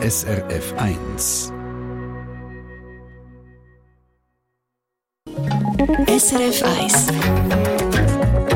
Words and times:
SRF 0.00 0.74
1. 0.76 1.52
SRF 6.06 6.62
1 6.62 7.06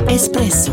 Espresso 0.07 0.73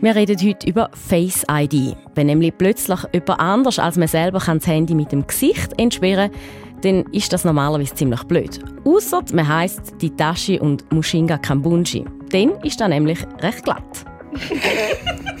wir 0.00 0.16
reden 0.16 0.36
heute 0.44 0.66
über 0.68 0.90
Face 0.94 1.44
ID. 1.48 1.96
Wenn 2.16 2.26
nämlich 2.26 2.58
plötzlich 2.58 2.98
jemand 3.12 3.38
anders 3.38 3.78
als 3.78 3.96
man 3.96 4.08
selber 4.08 4.40
kann 4.40 4.58
das 4.58 4.66
Handy 4.66 4.96
mit 4.96 5.12
dem 5.12 5.28
Gesicht 5.28 5.78
entsperren 5.78 6.32
dann 6.80 7.04
ist 7.12 7.32
das 7.32 7.44
normalerweise 7.44 7.94
ziemlich 7.94 8.24
blöd. 8.24 8.58
Außer 8.84 9.22
man 9.32 9.46
heisst 9.46 10.02
Ditashi 10.02 10.58
und 10.58 10.90
Mushinga 10.90 11.38
Kambunji. 11.38 12.04
Dann 12.30 12.60
ist 12.64 12.80
das 12.80 12.88
nämlich 12.88 13.20
recht 13.40 13.62
glatt. 13.62 14.04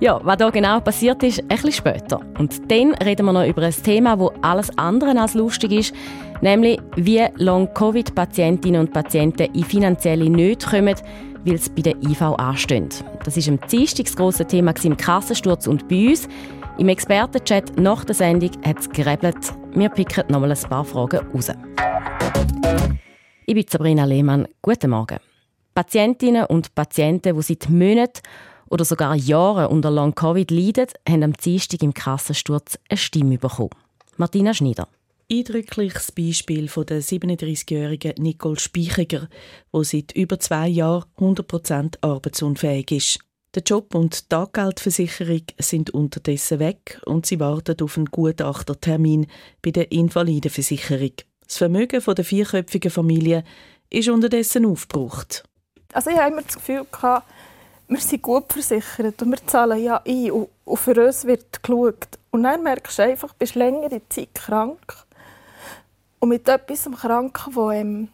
ja, 0.00 0.20
was 0.22 0.36
da 0.36 0.50
genau 0.50 0.80
passiert 0.80 1.22
ist, 1.22 1.40
ein 1.40 1.48
bisschen 1.48 1.72
später. 1.72 2.20
Und 2.38 2.70
dann 2.70 2.94
reden 2.94 3.26
wir 3.26 3.32
noch 3.32 3.46
über 3.46 3.62
ein 3.62 3.72
Thema, 3.72 4.16
das 4.16 4.30
alles 4.42 4.78
andere 4.78 5.18
als 5.20 5.34
lustig 5.34 5.72
ist, 5.72 5.94
nämlich 6.40 6.80
wie 6.96 7.24
Long-Covid-Patientinnen 7.36 8.80
und 8.80 8.92
Patienten 8.92 9.52
in 9.54 9.64
finanzielle 9.64 10.30
Nöte 10.30 10.68
kommen, 10.68 10.94
weil 11.44 11.54
es 11.54 11.68
bei 11.68 11.82
der 11.82 11.96
IV 12.02 12.22
ansteht. 12.22 13.04
Das 13.24 13.36
ist 13.36 13.48
am 13.48 13.58
Dienstag 13.70 14.06
das 14.06 14.16
grosse 14.16 14.46
Thema 14.46 14.72
im 14.82 14.96
Kassensturz 14.96 15.66
und 15.66 15.88
bei 15.88 16.10
uns. 16.10 16.28
Im 16.78 16.88
Expertenchat 16.88 17.76
nach 17.76 18.04
der 18.04 18.14
Sendung 18.14 18.50
hat 18.64 18.78
es 18.78 18.88
gerebelt. 18.88 19.52
Wir 19.74 19.88
picken 19.88 20.24
nochmal 20.28 20.52
ein 20.52 20.68
paar 20.68 20.84
Fragen 20.84 21.26
raus. 21.34 21.50
Ich 23.46 23.54
bin 23.54 23.64
Sabrina 23.68 24.04
Lehmann. 24.04 24.46
Guten 24.62 24.90
Morgen. 24.90 25.18
Patientinnen 25.74 26.46
und 26.46 26.74
Patienten, 26.74 27.34
die 27.36 27.42
seit 27.42 27.68
Monaten 27.68 28.20
oder 28.70 28.84
sogar 28.84 29.14
Jahren 29.14 29.66
unter 29.66 29.90
Long-Covid 29.90 30.50
leiden, 30.50 30.88
haben 31.08 31.22
am 31.22 31.32
Dienstag 31.32 31.82
im 31.82 31.94
Kassensturz 31.94 32.78
eine 32.88 32.98
Stimme 32.98 33.38
bekommen. 33.38 33.70
Martina 34.16 34.54
Schneider 34.54 34.88
eindrückliches 35.30 36.12
Beispiel 36.12 36.68
von 36.68 36.86
der 36.86 37.02
37-jährigen 37.02 38.14
Nicole 38.18 38.58
Speichiger, 38.58 39.28
die 39.74 39.84
seit 39.84 40.12
über 40.12 40.38
zwei 40.38 40.68
Jahren 40.68 41.04
100% 41.18 41.96
arbeitsunfähig 42.00 42.90
ist. 42.92 43.18
Der 43.54 43.62
Job 43.62 43.94
und 43.94 44.20
die 44.20 44.28
Taggeldversicherung 44.28 45.42
sind 45.58 45.90
unterdessen 45.90 46.58
weg 46.58 47.00
und 47.06 47.26
sie 47.26 47.40
wartet 47.40 47.82
auf 47.82 47.96
einen 47.96 48.06
Gutachtertermin 48.06 49.26
bei 49.62 49.70
der 49.70 49.90
Invalidenversicherung. 49.90 51.12
Das 51.46 51.56
Vermögen 51.56 52.02
der 52.06 52.24
vierköpfigen 52.24 52.90
Familie 52.90 53.44
ist 53.90 54.08
unterdessen 54.08 54.66
aufgebraucht. 54.66 55.44
Also 55.94 56.10
ich 56.10 56.18
habe 56.18 56.32
immer 56.32 56.42
das 56.42 56.56
Gefühl, 56.56 56.84
gehabt, 56.90 57.26
wir 57.88 58.00
sind 58.00 58.22
gut 58.22 58.52
versichert 58.52 59.20
und 59.22 59.30
wir 59.30 59.46
zahlen 59.46 59.82
ja 59.82 60.02
ein 60.06 60.30
und 60.30 60.76
für 60.78 61.06
uns 61.06 61.24
wird 61.24 61.62
geschaut. 61.62 62.18
Und 62.30 62.42
dann 62.42 62.62
merkst 62.62 62.98
du 62.98 63.02
einfach, 63.02 63.30
du 63.30 63.38
bist 63.38 63.54
längere 63.54 64.02
Zeit 64.08 64.34
krank 64.34 65.06
und 66.20 66.28
mit 66.28 66.48
etwas 66.48 66.86
am 66.86 66.96
Kranken, 66.96 67.54
das 67.54 67.74
ähm, 67.74 68.08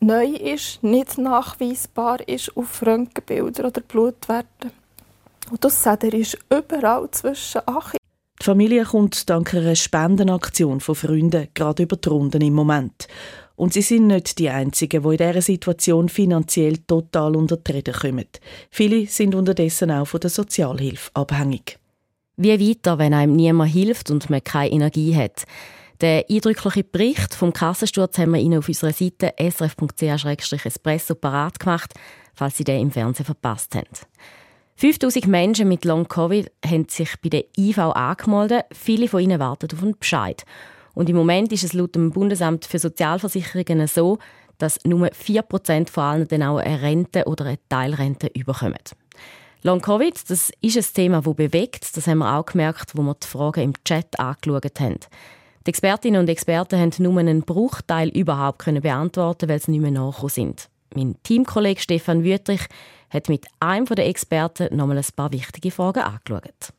neu 0.00 0.26
ist, 0.26 0.82
nicht 0.82 1.18
nachweisbar 1.18 2.26
ist 2.26 2.56
auf 2.56 2.82
Röntgenbildern 2.84 3.66
oder 3.66 3.80
Blutwerten. 3.80 4.70
Und 5.50 5.64
das 5.64 5.84
er 5.84 6.14
ist 6.14 6.38
überall 6.50 7.10
zwischen 7.10 7.62
Ach. 7.66 7.92
Die 8.40 8.44
Familie 8.44 8.84
kommt 8.84 9.28
dank 9.28 9.52
einer 9.54 9.74
Spendenaktion 9.74 10.80
von 10.80 10.94
Freunden 10.94 11.48
gerade 11.54 11.82
über 11.82 11.96
die 11.96 12.08
Runden 12.08 12.40
im 12.40 12.54
Moment. 12.54 13.08
Und 13.58 13.72
sie 13.72 13.82
sind 13.82 14.06
nicht 14.06 14.38
die 14.38 14.50
Einzigen, 14.50 15.02
die 15.02 15.08
in 15.08 15.16
dieser 15.16 15.42
Situation 15.42 16.08
finanziell 16.08 16.78
total 16.78 17.34
unter 17.34 17.56
die 17.56 17.72
Räder 17.72 17.92
kommen. 17.92 18.28
Viele 18.70 19.06
sind 19.06 19.34
unterdessen 19.34 19.90
auch 19.90 20.04
von 20.04 20.20
der 20.20 20.30
Sozialhilfe 20.30 21.10
abhängig. 21.14 21.76
Wie 22.36 22.70
weiter, 22.70 22.98
wenn 22.98 23.12
einem 23.12 23.34
niemand 23.34 23.72
hilft 23.72 24.12
und 24.12 24.30
man 24.30 24.44
keine 24.44 24.70
Energie 24.70 25.12
hat? 25.12 25.42
Den 26.00 26.22
eindrücklichen 26.30 26.84
Bericht 26.92 27.34
vom 27.34 27.52
Kassensturz 27.52 28.16
haben 28.18 28.32
wir 28.32 28.40
Ihnen 28.40 28.60
auf 28.60 28.68
unserer 28.68 28.92
Seite 28.92 29.34
srf.ch-espresso 29.36 31.16
parat 31.16 31.58
gemacht, 31.58 31.94
falls 32.34 32.58
Sie 32.58 32.64
den 32.64 32.80
im 32.80 32.90
Fernsehen 32.92 33.26
verpasst 33.26 33.74
haben. 33.74 33.88
5000 34.76 35.26
Menschen 35.26 35.66
mit 35.66 35.84
Long-Covid 35.84 36.48
haben 36.64 36.86
sich 36.88 37.10
bei 37.20 37.28
der 37.30 37.44
IV 37.58 37.78
angemeldet. 37.78 38.66
Viele 38.72 39.08
von 39.08 39.18
ihnen 39.20 39.40
warten 39.40 39.66
auf 39.72 39.82
einen 39.82 39.98
Bescheid. 39.98 40.44
Und 40.94 41.08
im 41.08 41.16
Moment 41.16 41.52
ist 41.52 41.64
es 41.64 41.72
laut 41.72 41.94
dem 41.94 42.10
Bundesamt 42.10 42.64
für 42.64 42.78
Sozialversicherungen 42.78 43.86
so, 43.86 44.18
dass 44.58 44.84
nur 44.84 45.06
4% 45.08 45.88
von 45.88 46.02
allen 46.02 46.28
dann 46.28 46.42
auch 46.42 46.58
eine 46.58 46.82
Rente 46.82 47.24
oder 47.26 47.46
eine 47.46 47.58
Teilrente 47.68 48.28
überkommen. 48.34 48.78
Long-Covid, 49.62 50.30
das 50.30 50.52
ist 50.60 50.76
ein 50.76 50.94
Thema, 50.94 51.22
das 51.22 51.34
bewegt. 51.34 51.96
Das 51.96 52.06
haben 52.06 52.18
wir 52.18 52.34
auch 52.34 52.46
gemerkt, 52.46 52.92
wo 52.94 53.02
wir 53.02 53.14
die 53.14 53.26
Fragen 53.26 53.62
im 53.62 53.84
Chat 53.84 54.18
angeschaut 54.18 54.80
haben. 54.80 54.98
Die 55.66 55.70
Expertinnen 55.70 56.20
und 56.20 56.28
Experten 56.28 56.78
haben 56.78 56.92
nur 56.98 57.18
einen 57.18 57.42
Bruchteil 57.42 58.08
überhaupt 58.08 58.60
können 58.60 58.82
beantworten, 58.82 59.48
weil 59.48 59.60
sie 59.60 59.72
nicht 59.72 59.80
mehr 59.80 59.90
nachgekommen 59.90 60.30
sind. 60.30 60.68
Mein 60.94 61.16
Teamkollege 61.22 61.80
Stefan 61.80 62.24
Wüttrich 62.24 62.62
hat 63.10 63.28
mit 63.28 63.46
einem 63.60 63.86
der 63.86 64.06
Experten 64.06 64.74
noch 64.76 64.86
mal 64.86 64.96
ein 64.96 65.04
paar 65.14 65.32
wichtige 65.32 65.70
Fragen 65.70 66.00
angeschaut. 66.00 66.72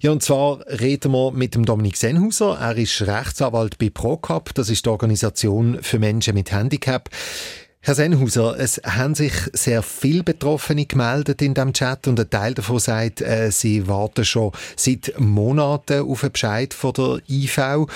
Ja, 0.00 0.10
und 0.10 0.22
zwar 0.22 0.60
reden 0.66 1.12
wir 1.12 1.32
mit 1.32 1.54
dem 1.54 1.64
Dominik 1.64 1.96
Senhauser. 1.96 2.58
Er 2.60 2.76
ist 2.76 3.02
Rechtsanwalt 3.02 3.78
bei 3.78 3.90
ProCap. 3.90 4.54
Das 4.54 4.70
ist 4.70 4.86
die 4.86 4.90
Organisation 4.90 5.78
für 5.82 5.98
Menschen 5.98 6.34
mit 6.34 6.52
Handicap. 6.52 7.10
Herr 7.86 7.94
Senhauser, 7.94 8.56
es 8.58 8.82
haben 8.84 9.14
sich 9.14 9.32
sehr 9.52 9.80
viele 9.80 10.24
Betroffene 10.24 10.86
gemeldet 10.86 11.40
in 11.40 11.54
dem 11.54 11.72
Chat 11.72 12.08
und 12.08 12.18
ein 12.18 12.28
Teil 12.28 12.52
davon 12.52 12.80
sagt, 12.80 13.20
äh, 13.20 13.52
sie 13.52 13.86
warten 13.86 14.24
schon 14.24 14.50
seit 14.74 15.14
Monaten 15.20 16.02
auf 16.02 16.24
einen 16.24 16.32
Bescheid 16.32 16.74
von 16.74 16.92
der 16.94 17.20
IV 17.28 17.86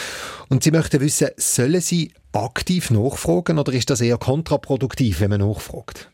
und 0.48 0.62
sie 0.62 0.70
möchten 0.70 1.00
wissen, 1.00 1.30
sollen 1.36 1.80
sie 1.80 2.12
aktiv 2.32 2.92
nachfragen 2.92 3.58
oder 3.58 3.72
ist 3.72 3.90
das 3.90 4.00
eher 4.00 4.18
kontraproduktiv, 4.18 5.20
wenn 5.20 5.30
man 5.30 5.40
nachfragt? 5.40 6.08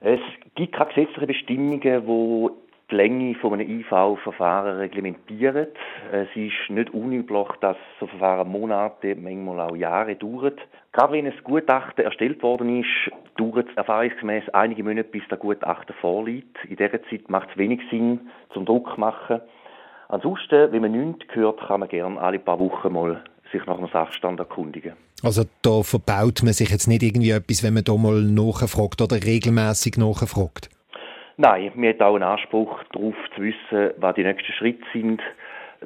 Es 0.00 0.20
gibt 0.54 0.74
keine 0.74 0.90
gesetzlichen 0.90 1.28
Bestimmungen, 1.28 1.80
die 1.80 2.71
die 2.92 2.96
Länge 2.96 3.34
von 3.36 3.54
einem 3.54 3.68
IV-Verfahren 3.68 4.76
reglementieren. 4.76 5.68
Es 6.12 6.28
ist 6.34 6.68
nicht 6.68 6.92
unüblich, 6.92 7.48
dass 7.60 7.76
so 7.98 8.06
Verfahren 8.06 8.48
Monate, 8.48 9.16
manchmal 9.16 9.60
auch 9.60 9.76
Jahre 9.76 10.14
dauert. 10.14 10.60
Gerade 10.92 11.14
wenn 11.14 11.26
ein 11.26 11.34
Gutachten 11.42 12.04
erstellt 12.04 12.42
worden 12.42 12.80
ist, 12.80 13.10
dauert 13.36 13.68
es 13.70 13.76
erfahrungsgemäß 13.76 14.50
einige 14.50 14.84
Monate, 14.84 15.08
bis 15.08 15.22
der 15.28 15.38
Gutachten 15.38 15.94
vorliegt. 16.00 16.56
In 16.68 16.76
dieser 16.76 17.02
Zeit 17.04 17.28
macht 17.28 17.48
es 17.50 17.56
wenig 17.56 17.80
Sinn, 17.90 18.20
zum 18.52 18.66
Druck 18.66 18.92
zu 18.94 19.00
machen. 19.00 19.40
Ansonsten, 20.08 20.70
wenn 20.70 20.82
man 20.82 20.92
nichts 20.92 21.34
hört, 21.34 21.60
kann 21.66 21.80
man 21.80 21.88
gerne 21.88 22.20
alle 22.20 22.38
paar 22.38 22.60
Wochen 22.60 22.92
mal 22.92 23.24
sich 23.50 23.64
nach 23.66 23.78
einem 23.78 23.88
Sachstand 23.88 24.38
erkundigen. 24.38 24.92
Also 25.22 25.44
da 25.62 25.82
verbaut 25.82 26.42
man 26.42 26.52
sich 26.52 26.70
jetzt 26.70 26.88
nicht 26.88 27.02
irgendwie 27.02 27.30
etwas, 27.30 27.62
wenn 27.62 27.74
man 27.74 27.84
da 27.84 27.94
mal 27.96 28.20
nachfragt 28.20 29.00
oder 29.00 29.22
regelmäßig 29.22 29.96
nachfragt? 29.96 30.68
Nein, 31.36 31.72
wir 31.74 31.90
haben 31.90 32.02
auch 32.02 32.14
einen 32.14 32.24
Anspruch 32.24 32.82
darauf 32.92 33.14
zu 33.34 33.42
wissen, 33.42 33.90
was 33.96 34.14
die 34.14 34.24
nächsten 34.24 34.52
Schritte 34.52 34.84
sind. 34.92 35.20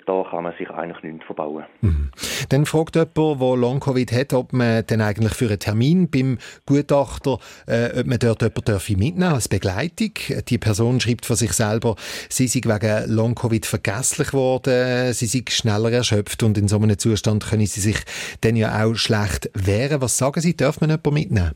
Da 0.05 0.25
kann 0.31 0.45
man 0.45 0.53
sich 0.59 0.69
eigentlich 0.69 1.03
nichts 1.03 1.25
verbauen. 1.25 1.65
Mhm. 1.81 2.11
Dann 2.51 2.67
fragt 2.67 2.97
jemand, 2.97 3.17
der 3.17 3.57
Long-Covid 3.57 4.12
hat, 4.12 4.34
ob 4.34 4.53
man 4.53 4.84
dann 4.87 5.01
eigentlich 5.01 5.33
für 5.33 5.47
einen 5.47 5.59
Termin 5.59 6.11
beim 6.11 6.37
Gutachter, 6.67 7.39
äh, 7.67 8.01
ob 8.01 8.07
man 8.07 8.19
dort 8.19 8.43
jemanden 8.43 8.99
mitnehmen 8.99 9.33
als 9.33 9.49
Begleitung. 9.49 10.12
Die 10.49 10.59
Person 10.59 11.01
schreibt 11.01 11.25
von 11.25 11.37
sich 11.37 11.53
selber, 11.53 11.97
sie 12.28 12.47
sei 12.47 12.61
wegen 12.65 13.11
Long-Covid 13.15 13.65
vergesslich 13.65 14.33
geworden, 14.33 15.15
sie 15.15 15.27
sei 15.27 15.45
schneller 15.49 15.93
erschöpft 15.93 16.43
und 16.43 16.59
in 16.59 16.69
so 16.69 16.77
einem 16.77 16.99
Zustand 16.99 17.47
können 17.47 17.67
sie 17.67 17.81
sich 17.81 17.97
dann 18.43 18.57
ja 18.57 18.84
auch 18.84 18.97
schlecht 18.97 19.51
wehren. 19.55 20.03
Was 20.03 20.19
sagen 20.19 20.41
Sie, 20.41 20.55
darf 20.55 20.81
man 20.83 20.91
jemanden 20.91 21.15
mitnehmen? 21.15 21.53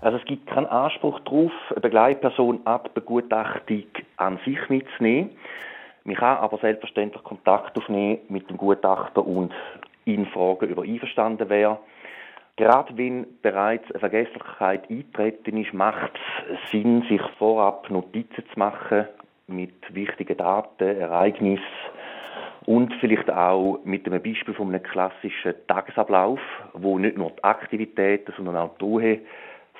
Also 0.00 0.18
es 0.18 0.24
gibt 0.26 0.46
keinen 0.46 0.66
Anspruch 0.66 1.20
darauf, 1.20 1.52
eine 1.70 1.80
Begleitperson 1.80 2.60
ab 2.66 2.92
Begutachtung 2.94 3.84
an 4.16 4.38
sich 4.44 4.68
mitzunehmen. 4.68 5.30
Man 6.04 6.16
kann 6.16 6.38
aber 6.38 6.58
selbstverständlich 6.58 7.22
Kontakt 7.24 7.76
aufnehmen 7.76 8.20
mit 8.28 8.48
dem 8.48 8.58
Gutachter 8.58 9.26
und 9.26 9.52
ihn 10.04 10.26
fragen, 10.26 10.72
ob 10.72 10.78
er 10.78 10.92
einverstanden 10.92 11.48
wäre. 11.48 11.78
Gerade 12.56 12.96
wenn 12.96 13.26
bereits 13.42 13.90
eine 13.90 14.00
Vergesslichkeit 14.00 14.88
eintreten 14.88 15.62
ist, 15.62 15.74
macht 15.74 16.12
es 16.50 16.70
Sinn, 16.70 17.02
sich 17.08 17.20
vorab 17.38 17.90
Notizen 17.90 18.44
zu 18.52 18.58
machen 18.58 19.06
mit 19.46 19.74
wichtigen 19.94 20.36
Daten, 20.36 21.00
Ereignissen 21.00 21.62
und 22.66 22.92
vielleicht 22.94 23.30
auch 23.30 23.80
mit 23.84 24.06
einem 24.06 24.22
Beispiel 24.22 24.54
von 24.54 24.68
einem 24.68 24.82
klassischen 24.82 25.54
Tagesablauf, 25.68 26.40
wo 26.72 26.98
nicht 26.98 27.16
nur 27.16 27.30
die 27.30 27.44
Aktivitäten, 27.44 28.32
sondern 28.36 28.56
auch 28.56 28.76
die 28.78 28.84
Ruhe 28.84 29.18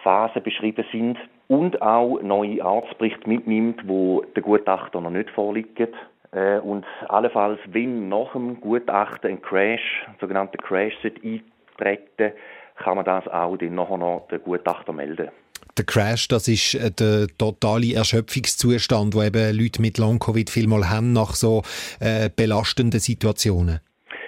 Phasen 0.07 0.45
beschrieben 0.45 0.85
sind 0.93 1.19
und 1.49 1.83
auch 1.83 2.21
neue 2.23 2.65
Arztberichte 2.65 3.29
mitnimmt, 3.29 3.81
wo 3.89 4.23
der 4.37 4.43
Gutachter 4.45 5.01
noch 5.01 5.11
nicht 5.11 5.29
vorliegt. 5.31 5.93
Äh, 6.31 6.59
und 6.59 6.85
allenfalls, 7.09 7.59
wenn 7.67 8.09
nach 8.09 8.31
dem 8.31 8.61
Gutachten 8.61 9.29
ein 9.29 9.43
Crash, 9.43 10.07
ein 10.07 10.15
sogenannter 10.21 10.59
Crash 10.59 10.95
eintreten 11.05 12.37
kann 12.77 12.97
man 12.97 13.05
das 13.05 13.27
auch 13.27 13.57
dann 13.57 13.75
nachher 13.75 13.97
noch 13.97 14.29
den 14.31 14.41
Gutachter 14.45 14.93
melden. 14.93 15.31
Der 15.77 15.85
Crash, 15.85 16.29
das 16.29 16.47
ist 16.47 16.75
äh, 16.75 16.93
der 16.93 17.27
totale 17.37 17.97
Erschöpfungszustand, 17.97 19.13
wo 19.13 19.23
eben 19.23 19.59
Leute 19.59 19.83
mit 19.83 19.99
Long-Covid 19.99 20.51
vielmal 20.51 20.89
haben 20.89 21.15
nach 21.15 21.31
so 21.31 21.63
äh, 21.99 22.31
belastenden 22.31 23.01
Situationen. 23.01 23.81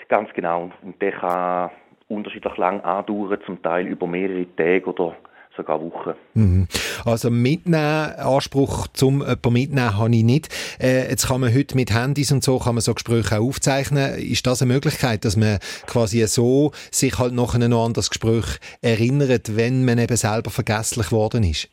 Ganz 0.08 0.28
genau. 0.34 0.72
Und 0.82 1.00
der 1.00 1.12
kann 1.12 1.70
unterschiedlich 2.08 2.56
lang 2.56 2.81
andauern, 2.81 3.38
zum 3.46 3.62
Teil 3.62 3.86
über 3.86 4.08
mehrere 4.08 4.46
Tage 4.56 4.86
oder 4.86 5.14
sogar 5.58 5.81
Wochen. 5.82 6.14
Mhm. 6.34 6.69
Also 7.05 7.31
mitnehmen, 7.31 8.14
Anspruch 8.16 8.87
zum 8.88 9.20
jemanden 9.20 9.52
mitnehmen 9.52 9.99
habe 9.99 10.14
ich 10.14 10.25
nicht. 10.25 10.49
Äh, 10.81 11.10
jetzt 11.10 11.28
kann 11.28 11.43
man 11.43 11.55
heute 11.55 11.76
mit 11.76 11.93
Handys 11.93 12.32
und 12.32 12.43
so 12.43 12.58
kann 12.58 12.75
man 12.75 12.81
so 12.81 12.94
Gespräche 12.94 13.38
auch 13.38 13.49
aufzeichnen. 13.49 14.14
Ist 14.19 14.46
das 14.46 14.62
eine 14.62 14.72
Möglichkeit, 14.72 15.25
dass 15.25 15.37
man 15.37 15.58
quasi 15.87 16.26
so 16.26 16.70
sich 16.90 17.19
halt 17.19 17.34
noch 17.34 17.55
an 17.55 17.93
das 17.93 18.08
Gespräch 18.08 18.58
erinnert, 18.81 19.56
wenn 19.56 19.84
man 19.84 19.99
eben 19.99 20.16
selber 20.16 20.50
vergesslich 20.50 21.08
geworden 21.08 21.43
ist? 21.43 21.69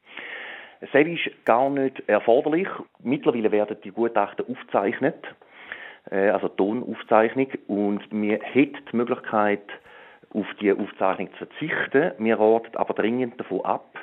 Es 0.81 0.89
ist 0.93 1.45
gar 1.45 1.69
nicht 1.69 2.03
erforderlich. 2.07 2.67
Mittlerweile 3.03 3.51
werden 3.51 3.77
die 3.83 3.91
Gutachten 3.91 4.45
aufgezeichnet, 4.47 5.15
äh, 6.11 6.29
also 6.29 6.47
Tonaufzeichnung, 6.49 7.47
und 7.67 8.01
wir 8.11 8.39
hätten 8.41 8.77
die 8.91 8.97
Möglichkeit, 8.97 9.63
auf 10.35 10.45
die 10.59 10.71
Aufzeichnung 10.71 11.29
zu 11.37 11.45
verzichten. 11.45 12.11
Wir 12.17 12.39
raten 12.39 12.75
aber 12.75 12.93
dringend 12.93 13.39
davon 13.39 13.63
ab, 13.63 13.97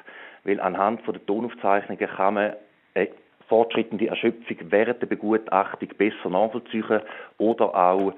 weil 0.45 0.61
anhand 0.61 1.07
der 1.07 1.25
Tonaufzeichnungen 1.27 2.09
kann 2.09 2.35
man 2.35 2.53
eine 2.95 3.09
fortschreitende 3.49 4.09
Erschöpfung 4.09 4.57
während 4.71 5.03
der 5.03 5.07
Begutachtung 5.07 5.89
besser 5.99 6.31
nachvollziehen 6.31 7.01
oder 7.39 7.75
auch 7.75 8.15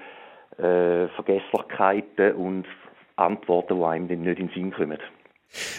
äh, 0.58 1.08
Vergesslichkeiten 1.08 2.34
und 2.34 2.66
Antworten, 3.16 3.78
die 3.78 3.84
einem 3.84 4.06
nicht 4.06 4.38
in 4.38 4.48
den 4.48 4.48
Sinn 4.50 4.72
kommen. 4.72 4.98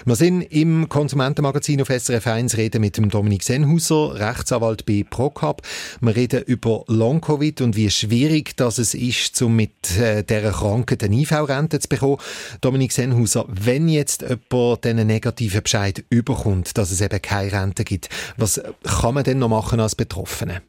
Wir 0.05 0.15
sind 0.15 0.41
im 0.41 0.87
Konsumentenmagazin 0.87 1.81
auf 1.81 1.89
SRF 1.89 2.27
1 2.27 2.57
reden 2.57 2.81
mit 2.81 2.97
dem 2.97 3.09
Dominik 3.09 3.43
Senhauser, 3.43 4.13
Rechtsanwalt 4.19 4.85
bei 4.85 5.03
Procap. 5.09 5.61
Wir 5.99 6.15
reden 6.15 6.43
über 6.43 6.83
Long-Covid 6.87 7.61
und 7.61 7.75
wie 7.75 7.89
schwierig 7.89 8.55
das 8.55 8.77
es 8.77 8.93
ist, 8.93 9.41
um 9.41 9.55
mit 9.55 9.97
äh, 9.99 10.23
dieser 10.23 10.51
Krankheit 10.51 11.03
eine 11.03 11.15
IV-Rente 11.15 11.79
zu 11.79 11.89
bekommen. 11.89 12.17
Dominik 12.61 12.91
Senhauser, 12.91 13.45
wenn 13.47 13.89
jetzt 13.89 14.21
jemand 14.21 14.85
diesen 14.85 15.07
negativen 15.07 15.63
Bescheid 15.63 16.05
überkommt, 16.09 16.77
dass 16.77 16.91
es 16.91 17.01
eben 17.01 17.21
keine 17.21 17.51
Rente 17.51 17.83
gibt, 17.83 18.09
was 18.37 18.61
kann 18.83 19.15
man 19.15 19.23
denn 19.23 19.39
noch 19.39 19.49
machen 19.49 19.79
als 19.79 19.95
Betroffene? 19.95 20.61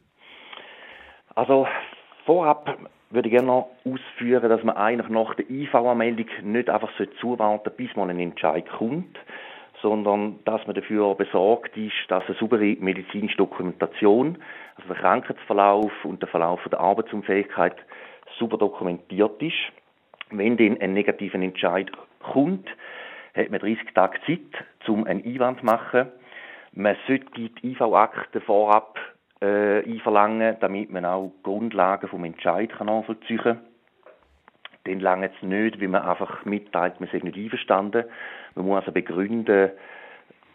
Also 1.35 1.67
vorab 2.25 2.65
würde 3.09 3.29
gerne 3.29 3.47
noch 3.47 3.69
ausführen, 3.85 4.49
dass 4.49 4.63
man 4.63 4.75
eigentlich 4.75 5.09
nach 5.09 5.33
der 5.35 5.49
IV-Anmeldung 5.49 6.27
nicht 6.43 6.69
einfach 6.69 6.89
zuwarten 7.21 7.71
bis 7.77 7.95
man 7.95 8.09
ein 8.09 8.19
Entscheid 8.19 8.67
kommt, 8.69 9.17
sondern 9.81 10.39
dass 10.45 10.65
man 10.65 10.75
dafür 10.75 11.15
besorgt 11.15 11.77
ist, 11.77 11.93
dass 12.09 12.25
eine 12.25 12.35
saubere 12.35 12.75
medizinische 12.79 13.37
Dokumentation, 13.37 14.37
also 14.75 14.87
der 14.89 14.97
Krankheitsverlauf 14.97 15.91
und 16.03 16.21
der 16.21 16.29
Verlauf 16.29 16.59
der 16.69 16.79
Arbeitsunfähigkeit 16.79 17.75
super 18.37 18.57
dokumentiert 18.57 19.41
ist. 19.41 19.55
Wenn 20.29 20.57
dann 20.57 20.81
ein 20.81 20.93
negativer 20.93 21.39
Entscheid 21.39 21.89
kommt, 22.19 22.67
hat 23.35 23.49
man 23.51 23.59
30 23.59 23.93
Tage 23.93 24.19
Zeit, 24.25 24.65
um 24.87 25.05
einen 25.05 25.23
Einwand 25.23 25.59
zu 25.59 25.65
machen. 25.65 26.07
Man 26.73 26.97
sollte 27.07 27.25
die 27.35 27.51
IV-Akte 27.63 28.41
vorab 28.41 28.99
äh, 29.41 29.83
einverlangen, 29.83 30.57
damit 30.59 30.91
man 30.91 31.05
auch 31.05 31.31
Grundlagen 31.43 32.09
vom 32.09 32.23
Entscheid 32.23 32.69
kann 32.71 32.87
nachvollziehen 32.87 33.37
kann. 33.37 33.59
Dann 34.85 34.99
lange 34.99 35.27
es 35.27 35.43
nicht, 35.43 35.79
wie 35.81 35.87
man 35.87 36.03
einfach 36.03 36.45
mitteilt, 36.45 36.99
man 36.99 37.09
sei 37.11 37.19
nicht 37.19 37.37
einverstanden. 37.37 38.05
Man 38.55 38.65
muss 38.65 38.79
also 38.79 38.91
begründen, 38.91 39.71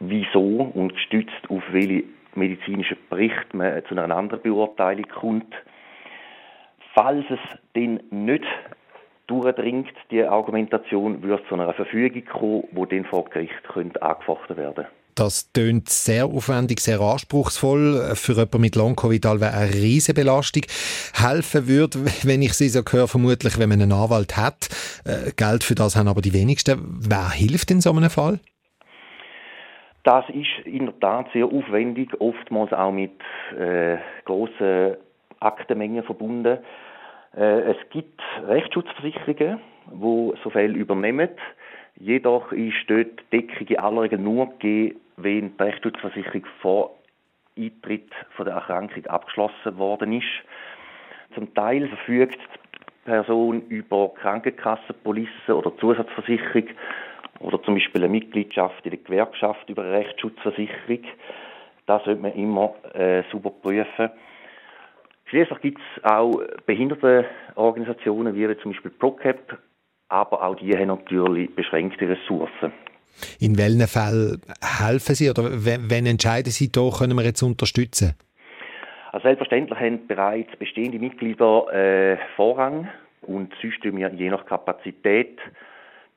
wieso 0.01 0.73
und 0.75 0.95
gestützt 0.95 1.49
auf 1.49 1.63
welche 1.71 2.05
medizinischen 2.35 2.97
Bericht 3.11 3.53
man 3.55 3.85
zu 3.87 3.95
einer 3.95 4.17
anderen 4.17 4.43
Beurteilung 4.43 5.09
kommt. 5.09 5.55
Falls 6.95 7.25
es 7.31 7.39
dann 7.75 8.01
nicht 8.11 8.45
durchdringt, 9.27 9.93
die 10.11 10.25
Argumentation, 10.25 11.23
würde 11.23 11.45
zu 11.47 11.55
einer 11.55 11.73
Verfügung 11.73 12.25
kommen, 12.25 12.65
die 12.73 12.97
dann 12.97 13.05
vor 13.05 13.25
Gericht 13.27 13.55
angefochten 14.01 14.57
werden 14.57 14.75
könnte. 14.75 15.02
Das 15.15 15.53
tönt 15.53 15.89
sehr 15.91 16.27
aufwendig, 16.27 16.81
sehr 16.81 17.01
anspruchsvoll. 17.01 18.15
Für 18.15 18.33
jemanden 18.33 18.61
mit 18.61 18.77
Long-Covid 18.77 19.25
wäre 19.25 19.53
eine 19.53 19.75
riesige 19.75 20.21
Belastung. 20.21 20.63
Helfen 21.15 21.69
würde, 21.69 21.99
wenn 22.23 22.41
ich 22.43 22.55
Sie 22.55 22.69
so 22.69 22.81
höre, 22.81 23.09
vermutlich, 23.09 23.59
wenn 23.59 23.69
man 23.69 23.83
einen 23.83 23.93
Anwalt 23.93 24.37
hat. 24.37 24.69
Äh, 25.05 25.33
Geld 25.37 25.65
für 25.65 25.75
das 25.75 25.97
haben 25.97 26.09
aber 26.09 26.23
die 26.23 26.33
wenigsten. 26.33 26.81
Wer 27.01 27.31
hilft 27.31 27.71
in 27.71 27.81
so 27.81 27.91
einem 27.91 28.11
Fall? 28.11 28.41
Das 30.05 30.25
ist 30.31 30.67
in 30.67 30.87
der 30.87 30.99
Tat 30.99 31.27
sehr 31.33 31.47
aufwendig, 31.47 32.09
oftmals 32.19 32.73
auch 32.73 32.91
mit 32.91 33.13
äh, 33.57 33.99
grossen 34.25 34.97
Aktenmengen 35.39 36.03
verbunden. 36.03 36.59
Äh, 37.37 37.61
es 37.71 37.77
gibt 37.91 38.21
Rechtsschutzversicherungen, 38.47 39.61
die 39.93 40.33
so 40.43 40.51
Fälle 40.51 40.75
übernehmen. 40.75 41.29
Jedoch 42.03 42.51
ist 42.51 42.75
dort 42.89 43.23
die 43.31 43.43
Deckung 43.43 43.69
in 43.69 43.79
aller 43.79 44.03
Regel 44.03 44.19
nur 44.19 44.47
gegeben, 44.59 45.01
wenn 45.19 45.57
die 45.57 45.63
Rechtsschutzversicherung 45.63 46.45
vor 46.61 46.99
Eintritt 47.57 48.11
von 48.35 48.45
der 48.45 48.57
Erkrankung 48.57 49.07
abgeschlossen 49.07 49.79
worden 49.79 50.15
ist. 50.15 50.27
Zum 51.37 51.55
Teil 51.55 51.87
verfügt 51.87 52.41
die 52.41 53.09
Person 53.09 53.63
über 53.69 54.13
Krankenkassenpolice 54.15 55.57
oder 55.57 55.77
Zusatzversicherung 55.77 56.71
oder 57.39 57.63
zum 57.63 57.75
Beispiel 57.75 58.03
eine 58.03 58.13
Mitgliedschaft 58.13 58.85
in 58.85 58.91
der 58.91 58.99
Gewerkschaft 58.99 59.71
über 59.71 59.83
eine 59.83 59.93
Rechtsschutzversicherung. 59.93 61.05
Das 61.87 62.03
sollte 62.03 62.21
man 62.21 62.33
immer 62.33 62.75
äh, 62.95 63.23
super 63.31 63.51
prüfen. 63.51 64.11
Schließlich 65.27 65.61
gibt 65.61 65.81
es 65.81 66.05
auch 66.05 66.43
Behindertenorganisationen 66.67 68.35
wie 68.35 68.59
zum 68.59 68.73
Beispiel 68.73 68.91
ProCap, 68.91 69.57
aber 70.13 70.43
auch 70.43 70.57
die 70.57 70.77
haben 70.77 70.89
natürlich 70.89 71.55
beschränkte 71.55 72.07
Ressourcen. 72.07 72.73
In 73.41 73.57
welchen 73.57 73.87
Fällen 73.87 74.43
helfen 74.61 75.15
Sie 75.15 75.31
oder 75.31 75.45
wenn 75.51 76.07
entscheiden 76.07 76.53
Sie, 76.53 76.71
da 76.71 76.91
können 76.91 77.17
wir 77.17 77.25
jetzt 77.25 77.43
unterstützen? 77.43 78.15
Also 79.13 79.25
selbstverständlich 79.25 79.79
haben 79.79 80.07
bereits 80.07 80.55
bestehende 80.59 80.99
Mitglieder 80.99 81.67
äh, 81.73 82.19
Vorrang 82.37 82.89
und 83.23 83.53
sonst 83.61 83.83
wir 83.85 84.13
je 84.13 84.31
nach 84.31 84.45
Kapazität 84.47 85.39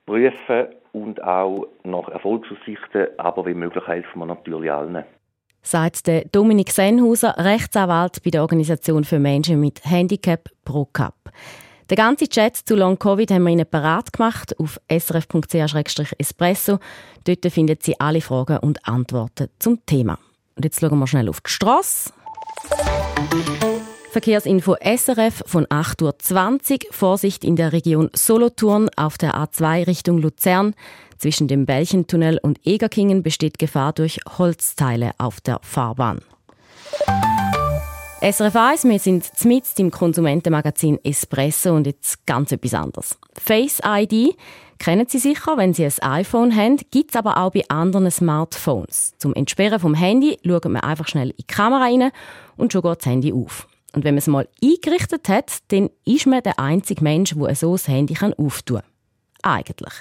prüfen 0.05 0.67
und 0.91 1.23
auch 1.23 1.67
nach 1.83 2.09
Erfolgsaussichten, 2.09 3.07
aber 3.17 3.45
wie 3.45 3.53
möglich 3.53 3.85
helfen 3.87 4.19
wir 4.19 4.25
natürlich 4.25 4.71
allen. 4.71 5.03
Sagt 5.61 6.07
der 6.07 6.25
Dominik 6.31 6.69
Senhauser, 6.71 7.35
Rechtsanwalt 7.37 8.23
bei 8.23 8.29
der 8.29 8.41
Organisation 8.41 9.03
für 9.03 9.19
Menschen 9.19 9.59
mit 9.59 9.83
Handicap 9.83 10.49
ProCap. 10.63 11.15
Den 11.89 11.97
ganzen 11.97 12.29
Chat 12.29 12.55
zu 12.57 12.75
Long 12.75 12.97
Covid 12.97 13.29
haben 13.29 13.43
wir 13.43 13.51
Ihnen 13.51 13.69
parat 13.69 14.11
gemacht 14.11 14.59
auf 14.59 14.79
srf.ch-espresso. 14.89 16.79
Dort 17.25 17.51
finden 17.51 17.77
Sie 17.79 17.99
alle 17.99 18.21
Fragen 18.21 18.57
und 18.57 18.87
Antworten 18.87 19.49
zum 19.59 19.85
Thema. 19.85 20.17
Und 20.55 20.65
jetzt 20.65 20.79
schauen 20.79 20.97
wir 20.97 21.05
schnell 21.05 21.29
auf 21.29 21.41
die 21.41 21.51
Straße. 21.51 22.11
Verkehrsinfo 24.11 24.75
SRF 24.81 25.43
von 25.45 25.65
8.20 25.67 26.71
Uhr. 26.71 26.79
Vorsicht 26.91 27.43
in 27.43 27.55
der 27.55 27.71
Region 27.71 28.09
Solothurn 28.13 28.89
auf 28.95 29.17
der 29.17 29.35
A2 29.35 29.85
Richtung 29.85 30.17
Luzern. 30.17 30.73
Zwischen 31.17 31.47
dem 31.47 31.65
Bällchentunnel 31.65 32.39
und 32.41 32.65
Egerkingen 32.65 33.21
besteht 33.21 33.59
Gefahr 33.59 33.93
durch 33.93 34.19
Holzteile 34.37 35.11
auf 35.17 35.39
der 35.41 35.59
Fahrbahn. 35.61 36.19
SRF 38.25 38.55
1, 38.55 38.83
wir 38.85 38.97
sind 38.97 39.29
mitten 39.45 39.81
im 39.81 39.91
Konsumentenmagazin 39.91 40.97
Espresso 41.03 41.75
und 41.75 41.85
jetzt 41.85 42.25
ganz 42.25 42.51
etwas 42.51 42.73
anderes. 42.73 43.19
Face 43.37 43.79
ID 43.85 44.35
kennen 44.79 45.05
Sie 45.07 45.19
sicher, 45.19 45.57
wenn 45.57 45.75
Sie 45.75 45.85
ein 45.85 45.93
iPhone 46.01 46.55
haben, 46.55 46.77
gibt 46.89 47.11
es 47.11 47.17
aber 47.17 47.37
auch 47.37 47.51
bei 47.51 47.61
anderen 47.67 48.09
Smartphones. 48.09 49.13
Zum 49.19 49.35
Entsperren 49.35 49.79
vom 49.79 49.93
Handy 49.93 50.39
schaut 50.43 50.65
man 50.65 50.77
einfach 50.77 51.07
schnell 51.07 51.29
in 51.29 51.35
die 51.37 51.43
Kamera 51.45 51.83
rein 51.83 52.11
und 52.57 52.73
schon 52.73 52.81
geht 52.81 52.97
das 52.97 53.05
Handy 53.05 53.31
auf. 53.31 53.67
Und 53.93 54.03
wenn 54.03 54.15
man 54.15 54.19
es 54.19 54.27
mal 54.27 54.47
eingerichtet 54.59 55.29
hat, 55.29 55.59
dann 55.67 55.91
ist 56.03 56.25
man 56.25 56.41
der 56.41 56.57
einzige 56.57 57.03
Mensch, 57.03 57.35
der 57.35 57.53
so 57.53 57.73
das 57.73 57.87
Handy 57.87 58.17
auftun 58.39 58.79
kann. 59.43 59.53
Eigentlich. 59.53 59.93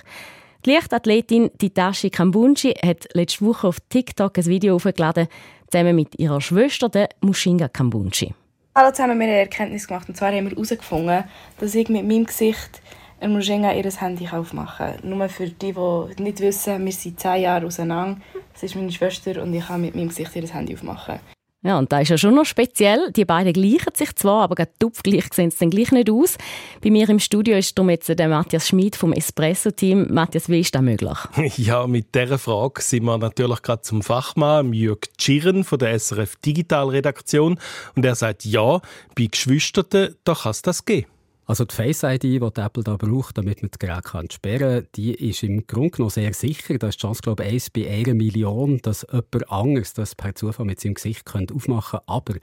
Die 0.66 0.70
Leichtathletin 0.70 1.50
Titashi 1.58 2.08
Kambunchi 2.08 2.72
hat 2.82 3.06
letzte 3.12 3.44
Woche 3.44 3.68
auf 3.68 3.80
TikTok 3.90 4.38
ein 4.38 4.46
Video 4.46 4.76
hochgeladen, 4.76 5.28
zusammen 5.70 5.94
mit 5.94 6.18
ihrer 6.18 6.40
Schwester, 6.40 6.88
der 6.88 7.10
Mushinga 7.20 7.68
Kambunchi. 7.68 8.32
Hallo 8.74 8.90
zusammen, 8.90 9.18
wir 9.18 9.26
haben 9.26 9.32
eine 9.32 9.40
Erkenntnis 9.40 9.86
gemacht. 9.86 10.08
Und 10.08 10.16
zwar 10.16 10.32
haben 10.32 10.48
wir 10.48 10.52
herausgefunden, 10.52 11.24
dass 11.60 11.74
ich 11.74 11.90
mit 11.90 12.08
meinem 12.08 12.24
Gesicht 12.24 12.80
ein 13.20 13.32
Mushinga 13.34 13.74
ihr 13.74 13.90
Handy 13.90 14.26
aufmachen 14.26 15.00
kann. 15.02 15.10
Nur 15.10 15.28
für 15.28 15.50
die, 15.50 15.74
die 15.74 16.22
nicht 16.22 16.40
wissen, 16.40 16.82
wir 16.82 16.92
sind 16.92 17.20
zehn 17.20 17.42
Jahre 17.42 17.66
auseinander. 17.66 18.22
Das 18.54 18.62
ist 18.62 18.74
meine 18.74 18.90
Schwester 18.90 19.42
und 19.42 19.52
ich 19.52 19.66
kann 19.66 19.82
mit 19.82 19.94
meinem 19.94 20.08
Gesicht 20.08 20.34
ihr 20.34 20.48
Handy 20.48 20.72
aufmachen. 20.72 21.20
Ja, 21.64 21.78
und 21.78 21.90
da 21.90 22.00
ist 22.00 22.10
ja 22.10 22.18
schon 22.18 22.34
noch 22.34 22.44
speziell. 22.44 23.10
Die 23.12 23.24
beiden 23.24 23.54
gleichen 23.54 23.94
sich 23.94 24.14
zwar, 24.16 24.42
aber 24.42 24.66
tupfgleich 24.78 25.32
sehen 25.32 25.50
sie 25.50 25.60
dann 25.60 25.70
gleich 25.70 25.92
nicht 25.92 26.10
aus. 26.10 26.36
Bei 26.82 26.90
mir 26.90 27.08
im 27.08 27.18
Studio 27.18 27.56
ist 27.56 27.78
darum 27.78 27.88
jetzt 27.88 28.06
der 28.06 28.28
Matthias 28.28 28.68
Schmid 28.68 28.96
vom 28.96 29.14
Espresso-Team. 29.14 30.12
Matthias, 30.12 30.50
wie 30.50 30.60
ist 30.60 30.74
das 30.74 30.82
möglich? 30.82 31.18
Ja, 31.56 31.86
mit 31.86 32.14
dieser 32.14 32.38
Frage 32.38 32.82
sind 32.82 33.04
wir 33.04 33.16
natürlich 33.16 33.62
gerade 33.62 33.80
zum 33.80 34.02
Fachmann, 34.02 34.74
Jörg 34.74 35.00
Tschirren 35.16 35.64
von 35.64 35.78
der 35.78 35.98
SRF 35.98 36.36
Digital-Redaktion. 36.36 37.58
Und 37.96 38.04
er 38.04 38.14
sagt, 38.14 38.44
ja, 38.44 38.80
bei 39.14 39.26
Geschwisterten, 39.30 40.16
da 40.24 40.34
kann 40.34 40.50
es 40.50 40.60
das 40.60 40.84
geben. 40.84 41.06
Also 41.46 41.66
die 41.66 41.74
Face 41.74 42.02
ID, 42.04 42.22
die, 42.22 42.38
die 42.38 42.60
Apple 42.60 42.82
da 42.82 42.96
braucht, 42.96 43.36
damit 43.36 43.60
man 43.60 43.70
das 43.70 43.78
Gerät 43.78 44.04
kann 44.04 44.30
sperren 44.30 44.82
kann, 44.82 44.88
die 44.94 45.12
ist 45.12 45.42
im 45.42 45.66
Grunde 45.66 45.90
genommen 45.90 46.10
sehr 46.10 46.32
sicher. 46.32 46.78
Da 46.78 46.88
ist 46.88 46.96
die 46.96 47.02
Chance, 47.02 47.20
glaube 47.22 47.44
ich, 47.44 47.52
1 47.52 47.70
bei 47.70 47.90
einer 47.90 48.14
Million, 48.14 48.78
dass 48.78 49.06
jemand 49.10 49.50
anderes 49.50 49.92
das 49.92 50.14
per 50.14 50.34
Zufall 50.34 50.64
mit 50.64 50.80
seinem 50.80 50.94
Gesicht 50.94 51.22
aufmachen 51.34 52.00
könnte. 52.00 52.08
Aber 52.08 52.34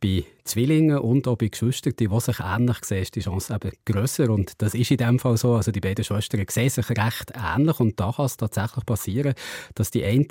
bei 0.00 0.24
Zwillingen 0.42 0.98
und 0.98 1.28
auch 1.28 1.36
bei 1.36 1.46
Geschwistern, 1.46 1.94
die 1.96 2.08
sich 2.08 2.40
ähnlich 2.40 2.84
sehen, 2.84 3.02
ist 3.02 3.14
die 3.14 3.20
Chance 3.20 3.54
eben 3.54 3.72
grösser. 3.84 4.30
Und 4.30 4.60
das 4.60 4.74
ist 4.74 4.90
in 4.90 4.96
dem 4.96 5.20
Fall 5.20 5.36
so. 5.36 5.54
Also 5.54 5.70
die 5.70 5.80
beiden 5.80 6.04
Schwestern 6.04 6.44
sehen 6.48 6.70
sich 6.70 6.90
recht 6.90 7.32
ähnlich. 7.34 7.78
Und 7.78 8.00
da 8.00 8.10
kann 8.10 8.26
es 8.26 8.36
tatsächlich 8.36 8.84
passieren, 8.84 9.34
dass 9.76 9.92
die 9.92 10.04
eine 10.04 10.26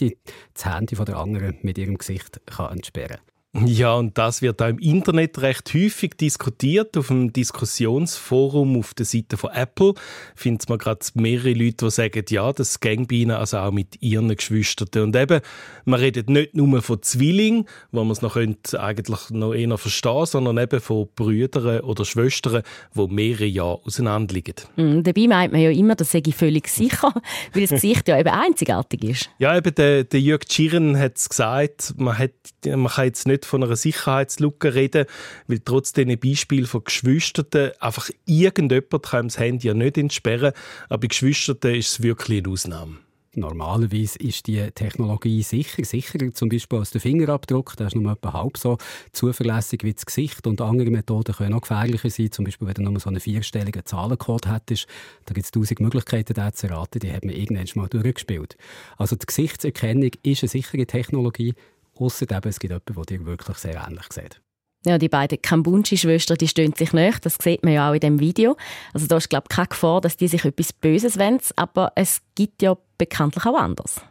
das 0.53 0.65
Handy 0.65 0.97
von 0.97 1.05
der 1.05 1.17
anderen 1.17 1.57
mit 1.61 1.77
ihrem 1.77 1.97
Gesicht 1.97 2.41
kann 2.47 2.73
entsperren 2.73 3.17
kann. 3.17 3.38
Ja, 3.53 3.95
und 3.95 4.15
das 4.15 4.43
wird 4.43 4.61
auch 4.61 4.67
im 4.67 4.77
Internet 4.77 5.41
recht 5.41 5.73
häufig 5.73 6.11
diskutiert. 6.11 6.95
Auf 6.95 7.07
dem 7.07 7.33
Diskussionsforum 7.33 8.77
auf 8.77 8.93
der 8.93 9.07
Seite 9.07 9.37
von 9.37 9.49
Apple 9.51 9.95
findet 10.35 10.69
man 10.69 10.77
gerade 10.77 10.99
mehrere 11.15 11.53
Leute, 11.53 11.85
die 11.85 11.89
sagen, 11.89 12.23
ja, 12.29 12.53
das 12.53 12.79
geht 12.79 13.07
bei 13.07 13.15
ihnen 13.15 13.31
also 13.31 13.57
auch 13.57 13.71
mit 13.71 13.99
ihren 14.03 14.35
Geschwistern. 14.35 15.01
Und 15.01 15.15
eben, 15.15 15.41
man 15.85 15.99
redet 15.99 16.29
nicht 16.29 16.53
nur 16.53 16.79
von 16.83 17.01
Zwillingen, 17.01 17.65
wo 17.91 18.03
man 18.03 18.11
es 18.11 18.21
noch 18.21 18.33
könnte, 18.33 18.79
eigentlich 18.79 19.31
noch 19.31 19.53
eher 19.53 19.77
verstehen 19.77 20.25
sondern 20.25 20.57
eben 20.57 20.79
von 20.79 21.07
Brüdern 21.15 21.81
oder 21.81 22.05
Schwestern, 22.05 22.61
die 22.95 23.07
mehrere 23.07 23.45
Jahre 23.45 23.81
auseinander 23.83 24.33
liegen. 24.35 24.55
Mm, 24.75 25.01
dabei 25.01 25.27
meint 25.27 25.53
man 25.53 25.61
ja 25.61 25.71
immer, 25.71 25.95
das 25.95 26.11
sei 26.11 26.21
völlig 26.31 26.67
sicher, 26.67 27.13
weil 27.53 27.61
das 27.63 27.71
Gesicht 27.71 28.07
ja 28.07 28.19
eben 28.19 28.29
einzigartig 28.29 29.03
ist. 29.03 29.29
Ja, 29.39 29.57
eben 29.57 29.73
der, 29.73 30.03
der 30.03 30.19
Jörg 30.19 30.45
Tschirren 30.45 30.97
hat 30.97 31.17
es 31.17 31.29
gesagt, 31.29 31.95
man, 31.97 32.17
hat, 32.17 32.31
man 32.65 32.87
kann 32.87 33.05
jetzt 33.05 33.27
nicht 33.27 33.38
nicht 33.39 33.46
von 33.46 33.63
einer 33.63 33.75
Sicherheitslücke 33.75 34.74
reden, 34.74 35.05
weil 35.48 35.60
trotz 35.60 35.93
diesen 35.93 36.19
Beispielen 36.19 36.65
von 36.65 36.84
Geschwisterten 36.84 37.72
einfach 37.79 38.10
irgendjemand 38.25 39.03
kann 39.03 39.27
das 39.27 39.39
Handy 39.39 39.67
ja 39.67 39.74
nicht 39.74 39.98
entsperren, 39.98 40.53
aber 40.89 41.00
bei 41.01 41.08
Geschwisterten 41.08 41.75
ist 41.75 41.91
es 41.91 42.03
wirklich 42.03 42.43
eine 42.43 42.53
Ausnahme. 42.53 42.98
Normalerweise 43.36 44.17
ist 44.19 44.48
die 44.48 44.60
Technologie 44.72 45.43
sicher, 45.43 45.86
sicherer 45.86 46.34
zum 46.34 46.50
Beispiel 46.50 46.79
als 46.79 46.89
der 46.89 47.00
Fingerabdruck. 47.00 47.77
Der 47.77 47.88
ist 47.88 47.96
nur 47.96 48.12
etwa 48.12 48.34
halb 48.34 48.58
so 48.58 48.79
zuverlässig 49.13 49.84
wie 49.84 49.93
das 49.93 50.08
Gesicht. 50.08 50.48
Und 50.48 50.60
andere 50.62 50.89
Methoden 50.89 51.36
können 51.36 51.53
auch 51.53 51.62
gefährlicher 51.62 52.10
sein. 52.10 52.31
Zum 52.31 52.46
Beispiel, 52.46 52.67
wenn 52.67 52.74
du 52.74 52.81
nur 52.81 53.00
so 53.00 53.08
einen 53.08 53.19
vierstelligen 53.19 53.86
Zahlencode 53.86 54.51
hättest, 54.51 54.88
da 55.25 55.34
gibt 55.36 55.46
es 55.46 55.51
tausend 55.51 55.79
Möglichkeiten, 55.79 56.34
den 56.34 56.53
zu 56.53 56.67
erraten. 56.67 57.00
Die 57.00 57.13
hat 57.13 57.24
man 57.24 57.36
irgendwann 57.36 57.67
mal 57.75 57.88
durchgespielt. 57.88 58.58
Also 58.98 59.15
die 59.15 59.27
Gesichtserkennung 59.27 60.12
ist 60.24 60.41
eine 60.41 60.50
sichere 60.50 60.88
Technologie, 60.88 61.53
Ausser 61.99 62.29
eben, 62.31 62.49
es 62.49 62.59
gibt 62.59 62.71
jemanden, 62.71 62.93
der 62.93 63.03
dir 63.03 63.25
wirklich 63.25 63.57
sehr 63.57 63.85
ähnlich 63.87 64.11
sieht. 64.11 64.41
Ja, 64.85 64.97
die 64.97 65.09
beiden 65.09 65.41
Kambunchi-Schwestern, 65.41 66.37
die 66.37 66.47
stehen 66.47 66.73
sich 66.73 66.93
nicht. 66.93 67.25
Das 67.25 67.35
sieht 67.41 67.63
man 67.63 67.73
ja 67.73 67.89
auch 67.89 67.93
in 67.93 67.99
dem 67.99 68.19
Video. 68.19 68.55
Also 68.93 69.07
da 69.07 69.17
ist, 69.17 69.29
glaube 69.29 69.47
ich, 69.49 69.55
keine 69.55 69.67
Gefahr, 69.67 69.99
dass 69.99 70.15
die 70.15 70.29
sich 70.29 70.45
etwas 70.45 70.71
Böses 70.71 71.19
wollen. 71.19 71.39
Aber 71.57 71.91
es 71.95 72.21
gibt 72.35 72.61
ja 72.61 72.77
bekanntlich 72.97 73.45
auch 73.45 73.59
anders. 73.59 74.01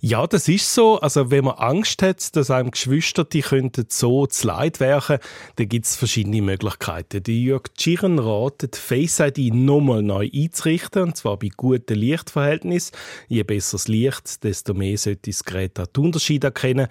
Ja, 0.00 0.26
das 0.26 0.48
ist 0.48 0.72
so. 0.72 1.00
Also 1.00 1.30
wenn 1.30 1.44
man 1.44 1.54
Angst 1.54 2.02
hat, 2.02 2.36
dass 2.36 2.50
einem 2.50 2.70
Geschwister 2.70 3.24
die 3.24 3.40
könnten 3.40 3.86
so 3.88 4.26
zu 4.26 4.46
Leid 4.46 4.80
werden, 4.80 5.18
dann 5.56 5.68
gibt 5.68 5.86
es 5.86 5.96
verschiedene 5.96 6.42
Möglichkeiten. 6.42 7.22
Die 7.22 7.44
Jörg 7.44 7.64
Tschiren 7.76 8.18
ratet, 8.18 8.76
Face 8.76 9.20
ID 9.20 9.54
nochmal 9.54 10.02
neu 10.02 10.28
einzurichten, 10.32 11.02
und 11.02 11.16
zwar 11.16 11.38
bei 11.38 11.50
guten 11.56 11.94
Lichtverhältnissen. 11.94 12.96
Je 13.28 13.42
besser 13.42 13.76
das 13.76 13.88
Licht, 13.88 14.44
desto 14.44 14.74
mehr 14.74 14.98
sollte 14.98 15.30
das 15.30 15.44
Gerät 15.44 15.80
auch 15.80 15.86
die 15.86 16.00
Unterschiede 16.00 16.48
erkennen. 16.48 16.88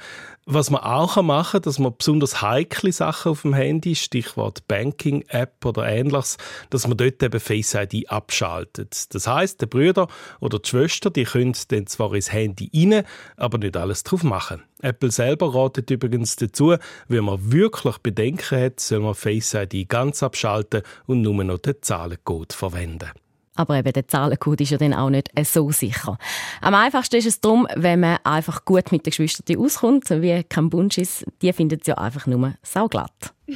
Was 0.47 0.69
man 0.69 0.81
auch 0.81 1.19
machen 1.23 1.53
kann, 1.53 1.61
dass 1.63 1.79
man 1.79 1.95
besonders 1.97 2.41
heikle 2.43 2.91
Sachen 2.91 3.31
auf 3.31 3.41
dem 3.41 3.55
Handy, 3.55 3.95
Stichwort 3.95 4.67
Banking-App 4.67 5.65
oder 5.65 5.87
ähnliches, 5.87 6.37
dass 6.69 6.87
man 6.87 6.97
dort 6.97 7.23
eben 7.23 7.39
Face 7.39 7.73
ID 7.73 8.09
abschaltet. 8.11 9.13
Das 9.15 9.25
heißt, 9.25 9.59
der 9.61 9.65
Brüder 9.65 10.07
oder 10.39 10.59
die 10.59 10.69
Schwester, 10.69 11.09
die 11.09 11.23
können 11.23 11.55
dann 11.69 11.87
zwar 11.87 12.13
ins 12.13 12.31
Handy 12.31 12.69
rein, 12.75 12.94
aber 13.37 13.57
nicht 13.57 13.77
alles 13.77 14.03
drauf 14.03 14.23
machen. 14.23 14.63
Apple 14.81 15.11
selber 15.11 15.53
ratet 15.53 15.89
übrigens 15.89 16.35
dazu, 16.35 16.75
wenn 17.07 17.23
man 17.25 17.51
wirklich 17.51 17.97
Bedenken 17.99 18.59
hat, 18.59 18.79
soll 18.79 18.99
man 18.99 19.15
Face 19.15 19.53
ID 19.53 19.89
ganz 19.89 20.23
abschalten 20.23 20.81
und 21.07 21.21
nur 21.21 21.43
noch 21.43 21.59
den 21.59 21.75
Zahlencode 21.81 22.53
verwenden. 22.53 23.11
Aber 23.55 23.77
eben 23.77 23.93
der 23.93 24.07
Zahlencode 24.07 24.61
ist 24.61 24.71
ja 24.71 24.77
dann 24.77 24.93
auch 24.93 25.09
nicht 25.09 25.29
so 25.45 25.71
sicher. 25.71 26.17
Am 26.61 26.75
einfachsten 26.75 27.15
ist 27.15 27.25
es 27.25 27.39
darum, 27.39 27.67
wenn 27.75 28.01
man 28.01 28.17
einfach 28.23 28.65
gut 28.65 28.91
mit 28.91 29.05
den 29.05 29.11
Geschwistern 29.11 29.57
auskommt, 29.57 30.09
wie 30.09 30.43
Kambunschis. 30.43 31.25
Die 31.41 31.53
finden 31.53 31.79
es 31.79 31.87
ja 31.87 31.95
einfach 31.95 32.27
nur 32.27 32.53
sauglatt. 32.63 33.33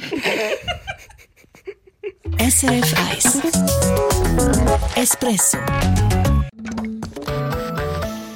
SRF 2.38 2.94
1 3.12 3.42
Espresso 4.96 5.58